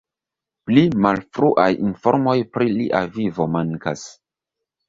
Pli 0.69 0.83
malfruaj 1.05 1.67
informoj 1.89 2.35
pri 2.57 2.71
lia 2.81 3.05
vivo 3.19 3.49
mankas. 3.59 4.09